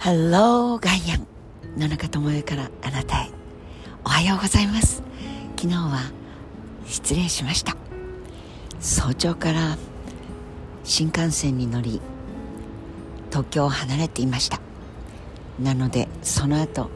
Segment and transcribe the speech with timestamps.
[0.00, 1.26] ハローガイアン
[1.78, 3.30] 野中智代からあなたへ。
[4.02, 5.02] おはようございます。
[5.58, 6.10] 昨日は
[6.86, 7.76] 失礼しました。
[8.80, 9.76] 早朝から
[10.84, 12.00] 新幹線に乗り
[13.28, 14.58] 東京を離れていました。
[15.60, 16.88] なのでその後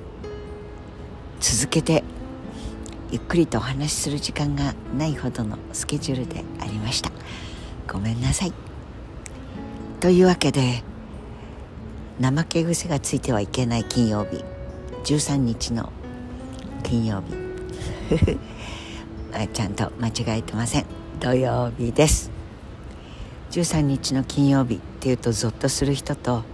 [1.40, 2.04] 続けて
[3.10, 7.12] ゆっくりとお話しする時間がないほどのスケジュールでありました。
[7.86, 8.54] ごめんなさい。
[10.00, 10.82] というわけで
[12.20, 14.44] 怠け癖がついてはいけない金曜日。
[15.04, 15.92] 13日の
[16.84, 17.34] 金曜日。
[19.52, 20.86] ちゃんと間違えてません。
[21.18, 22.30] 土曜日です。
[23.50, 26.44] 13日の金曜日っていうとゾッとする人と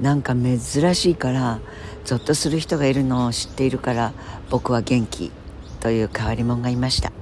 [0.00, 0.58] なんか珍
[0.94, 1.60] しいから
[2.04, 4.12] ゾッとする人がいるのを知っているから
[4.48, 5.30] 僕は元気
[5.78, 7.12] という変わり者がいました。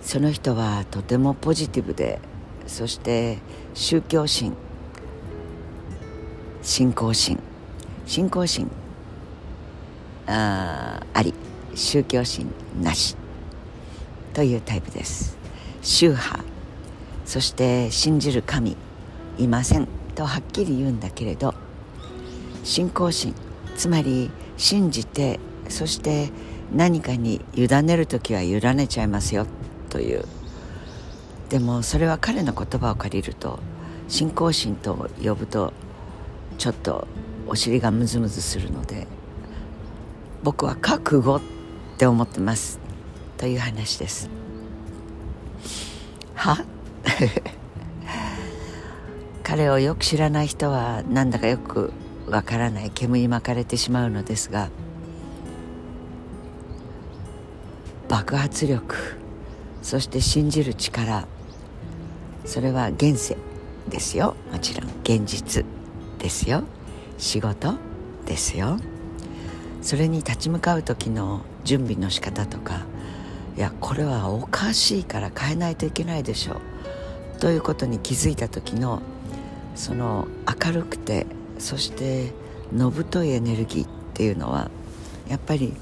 [0.00, 2.20] その人はとてもポジティブで
[2.66, 3.38] そして
[3.74, 4.56] 宗教心
[6.64, 7.38] 信仰心。
[8.06, 8.70] 信仰心。
[10.26, 11.34] ああり。
[11.74, 13.16] 宗教心なし。
[14.32, 15.36] というタイプです。
[15.82, 16.42] 宗派。
[17.26, 18.78] そして信じる神。
[19.36, 19.86] いません。
[20.14, 21.54] とはっきり言うんだけれど
[22.62, 23.34] 信仰心。
[23.76, 26.30] つまり信じてそして
[26.74, 29.46] 何かに委ねる時は委ねちゃいますよ。
[29.90, 30.24] という。
[31.50, 33.58] でもそれは彼の言葉を借りると
[34.08, 35.74] 信仰心と呼ぶと
[36.58, 37.06] ちょっと
[37.46, 39.06] お尻がムズムズするので
[40.42, 41.40] 僕は覚悟っ
[41.98, 42.78] て思ってます
[43.36, 44.30] という話です。
[46.34, 46.64] は？
[49.42, 51.92] 彼をよく知らない人はなんだかよく
[52.26, 54.70] わからない煙に巻かれてしまうのですが
[58.08, 58.96] 爆発力
[59.82, 61.26] そして信じる力
[62.44, 63.36] それは現世
[63.88, 64.34] ですよ。
[64.50, 65.64] もちろん現実。
[66.24, 66.62] ですよ。
[67.18, 67.74] 仕事
[68.24, 68.78] ですよ。
[69.82, 72.86] それに立ち向かう時の準備の仕方とか
[73.58, 77.40] いやこれはおかしいから変えないといけないでしょう。
[77.40, 79.02] ということに気づいた時の
[79.74, 80.26] その
[80.64, 81.26] 明るくて
[81.58, 82.32] そして
[82.72, 84.70] のぶといエネルギーっていうのは
[85.28, 85.74] やっぱり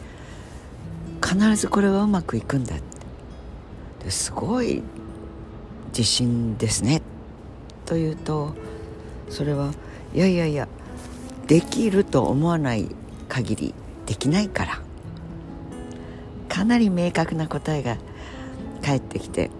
[1.24, 2.78] 必ずこれはうまくいくんだっ
[4.00, 4.10] て。
[4.10, 4.82] すごい
[5.90, 7.00] 自信ですね。
[7.86, 8.56] というと
[9.28, 9.72] それは
[10.14, 10.68] いやいやいや
[11.46, 12.88] できると思わない
[13.28, 13.74] 限り
[14.06, 14.80] できないから。
[16.48, 17.96] かなり明確な答えが
[18.82, 19.50] 返ってきて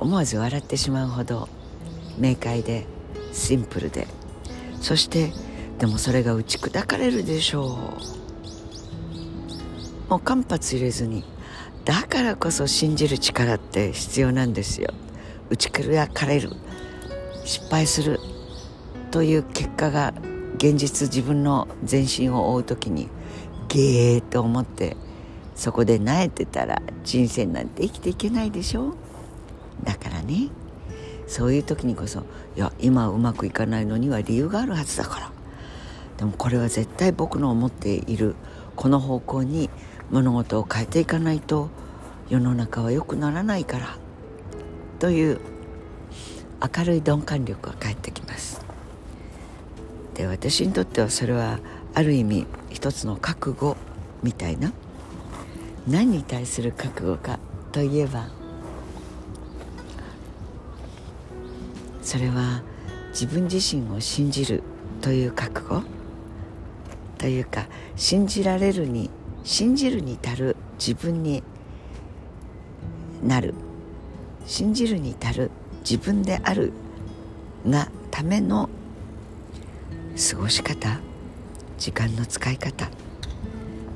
[0.00, 1.48] 思わず笑ってしまうほど
[2.18, 2.86] 明快で
[3.32, 4.06] シンプルで。
[4.80, 5.32] そして
[5.78, 7.66] でもそれが打ち砕かれるでしょ
[10.08, 10.10] う。
[10.10, 11.24] もう間髪入れずに
[11.84, 14.94] だからこそ信じる力って必要なんですよ。
[15.50, 16.50] 打ち砕かれる。
[17.44, 18.18] 失敗する。
[19.16, 20.12] という結果が
[20.56, 23.08] 現実自分の全身を追う時に
[23.66, 24.94] ゲーと思って
[25.54, 28.94] そこで萎えてたら人生なんて生きていけないでしょ
[29.84, 30.50] だからね
[31.26, 32.26] そういう時にこそ
[32.56, 35.32] いや今うまくいかないのには理由があるはずだから。
[36.18, 38.36] でもこれは絶対僕の思っている
[38.74, 39.70] この方向に
[40.10, 41.70] 物事を変えていかないと
[42.28, 43.96] 世の中は良くならないから。
[44.98, 45.40] という
[46.60, 48.65] 明るい鈍感力が返ってきます。
[50.16, 51.58] で私にとってはそれは
[51.94, 53.76] ある意味一つの覚悟
[54.22, 54.72] みたいな。
[55.86, 57.38] 何に対する覚悟か
[57.70, 58.26] といえば
[62.02, 62.62] それは
[63.10, 64.64] 自分自身を信じる
[65.00, 65.82] という覚悟。
[67.18, 69.10] というか信じられるに
[69.44, 71.42] 信じるに足る自分に
[73.22, 73.54] なる。
[74.46, 75.50] 信じるに足る
[75.80, 76.72] 自分である
[77.66, 78.70] がための
[80.16, 80.98] 過ごし方
[81.76, 82.88] 時間の使い方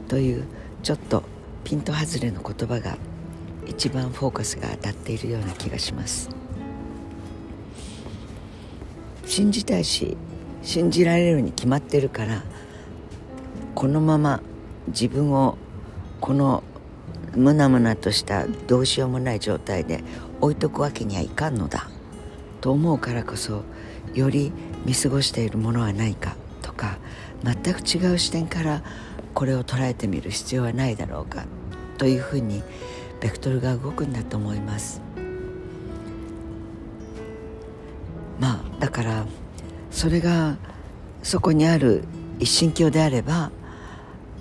[0.07, 0.45] という
[0.83, 1.23] ちょっと
[1.65, 2.99] ピント外れの言葉が
[3.67, 6.29] 一番フォーカスが当たっているような気がします。
[9.25, 10.17] 信じたいし
[10.63, 12.43] 信じられるに決まってるから
[13.75, 14.43] このまま
[14.89, 15.57] 自分を
[16.21, 16.63] この
[17.35, 20.03] ムナムナとしたどうしようもない状態で
[20.41, 21.89] 置いとくわけにはいかんのだ
[22.61, 23.63] と思うからこそ
[24.15, 24.53] より
[24.85, 26.99] 見過ごしているものはないかとか
[27.43, 28.83] 全く違う視点から
[29.35, 31.45] これを捉えてみる必要はないだろうか
[31.99, 32.63] というふうに
[33.21, 35.03] ベクトルが動くんだと思います。
[38.39, 39.27] まあだから
[39.91, 40.57] それが
[41.23, 42.05] そこにある
[42.39, 43.51] 一神教であれば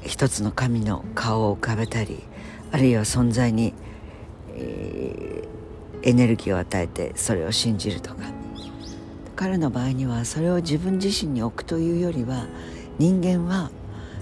[0.01, 2.23] 一つの神の顔を浮かべたり
[2.71, 3.73] あるいは存在に、
[4.56, 8.38] えー、エネルギーを与えてそれを信じるとか
[9.39, 12.47] 彼の場合にはそれを自分自身に置くというよりは
[12.97, 13.71] 人間は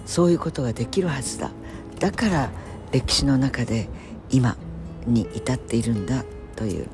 [0.05, 1.49] そういうことができるはずだ。
[1.99, 2.51] だから
[2.91, 3.89] 歴史の中で
[4.29, 4.55] 今
[5.07, 6.23] に至っているんだ
[6.55, 6.85] という、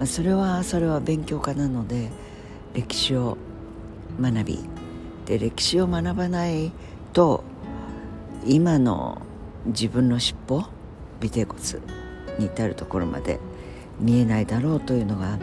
[0.00, 2.10] まあ、それはそれは勉強家なので
[2.72, 3.38] 歴史を
[4.20, 4.58] 学び
[5.24, 6.72] で歴史を学ばない
[7.12, 7.44] と
[8.44, 9.22] 今の
[9.66, 10.56] 自分の尻尾
[11.22, 11.60] 尾てい骨
[12.40, 13.38] に至るところまで
[14.00, 15.38] 見えないだろうというのが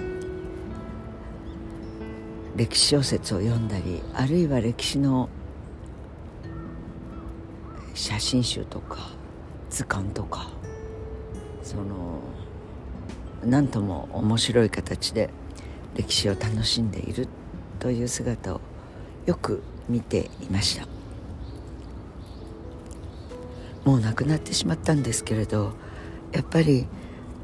[2.62, 5.30] 歴史小説を読んだりあるいは歴史の
[7.96, 9.10] 写真集とか
[9.72, 10.52] 図鑑とか
[11.64, 12.20] その
[13.44, 15.32] 何とも面白い形で
[15.96, 17.28] 歴史を楽しんでいる
[17.80, 18.62] という姿を
[19.26, 20.88] よく見ていました。
[23.86, 25.74] もう亡くなってしまったんですけれど
[26.32, 26.86] やっぱり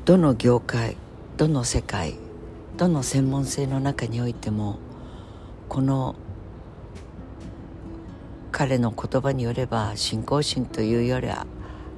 [0.05, 0.95] どの業界
[1.37, 2.19] どの世界
[2.77, 4.77] どの専門性の中においても
[5.69, 6.15] この
[8.51, 11.45] 彼の言葉によれば信仰心というよりは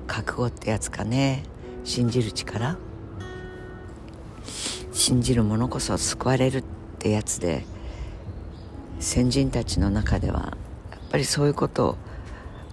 [0.08, 1.44] 覚悟ってやつかね。
[1.84, 2.78] 信じる力。
[4.92, 6.64] 信じる者こそ救われるっ
[6.98, 7.64] てやつで。
[9.00, 10.58] 先人たちの中では
[10.92, 11.98] やっぱりそういうことを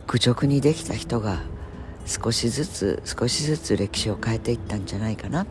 [0.08, 1.42] 愚直にできた人が
[2.04, 5.46] 少しずつ少しずつ歴史を変えていったんじゃないかな。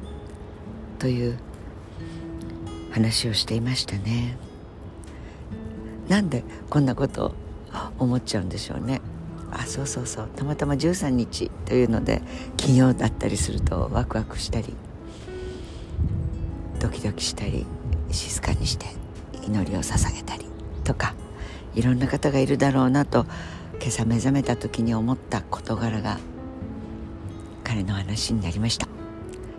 [1.00, 1.38] という
[2.92, 4.38] 話をしていましたね。
[6.08, 7.36] なんでこんなことを
[8.00, 9.02] 思っちゃうんでしょうね。
[9.52, 10.30] あそうそうそう。
[10.36, 12.22] たまたま13日というので
[12.58, 14.74] 金曜だったりするとワクワクしたり
[16.80, 17.66] ドキドキしたり
[18.12, 18.88] 静かにして
[19.44, 20.46] 祈りを捧げたり
[20.84, 21.16] とか
[21.74, 23.26] いろんな方がいるだろうなと
[23.80, 26.20] 今朝目覚めた時に思った事柄が
[27.64, 28.88] 彼の話になりました。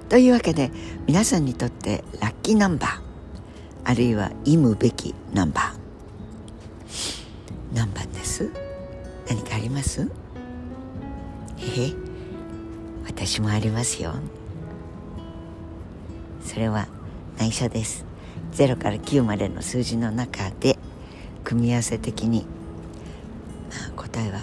[0.08, 0.70] というわけで
[1.06, 3.00] 皆さんにとってラッキーナンバー
[3.84, 5.75] あるいは忌むべきナンバー
[7.76, 8.50] 何番です？
[9.28, 10.11] 何かあります？
[11.58, 11.93] え？
[13.06, 14.14] 私もありますよ。
[16.43, 16.88] それは
[17.37, 18.06] 内緒です。
[18.52, 20.78] 0から9までの数字の中で
[21.44, 22.46] 組み合わせ的に、
[23.70, 24.40] まあ、答えは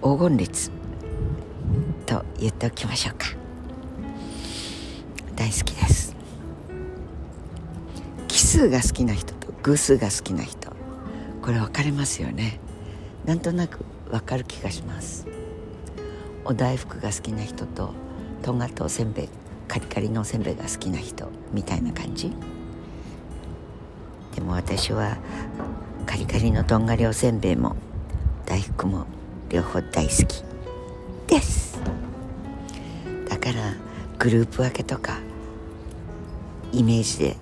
[0.00, 0.70] 黄金律
[2.06, 3.26] と言っておきましょうか。
[5.34, 6.14] 大好きです。
[8.28, 10.59] 奇数が好きな人と偶数が好きな人。
[11.42, 12.60] これ分かれますよね。
[13.24, 15.26] なんとなく分かる気がします。
[16.44, 17.94] お大福が好きな人と
[18.42, 19.28] とんがったおせんべい
[19.68, 22.32] カリカリのおせんべいが好きな人みたいな感じ。
[24.34, 25.18] でも私は
[26.06, 27.76] カリカリのとんがりおせんべいも
[28.46, 29.06] 大福も
[29.48, 30.44] 両方大好き。
[31.26, 31.80] です。
[33.28, 33.74] だから
[34.18, 35.20] グループ分けとか
[36.72, 37.36] イメージで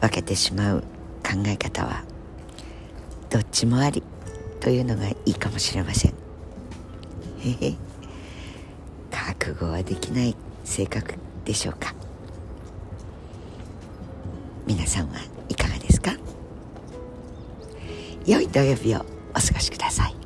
[0.00, 0.84] 分けてしまう
[1.24, 2.04] 考え方は
[3.30, 4.02] どっちもあり
[4.60, 6.14] というのがいいかもしれません。
[7.40, 7.74] へへ。
[9.10, 11.94] 覚悟はできない性格でしょうか。
[14.66, 16.12] 皆さんはいかがですか？
[18.26, 20.23] 良い土曜日をお過ごしください。